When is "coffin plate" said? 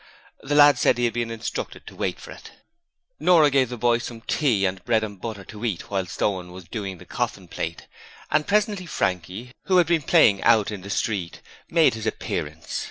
7.05-7.85